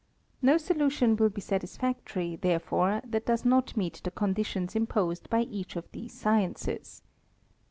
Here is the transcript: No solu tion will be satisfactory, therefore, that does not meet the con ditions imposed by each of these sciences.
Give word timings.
No 0.41 0.55
solu 0.57 0.89
tion 0.91 1.15
will 1.15 1.29
be 1.29 1.41
satisfactory, 1.41 2.35
therefore, 2.35 3.03
that 3.05 3.27
does 3.27 3.45
not 3.45 3.77
meet 3.77 4.01
the 4.03 4.09
con 4.09 4.33
ditions 4.33 4.75
imposed 4.75 5.29
by 5.29 5.41
each 5.41 5.75
of 5.75 5.91
these 5.91 6.11
sciences. 6.11 7.03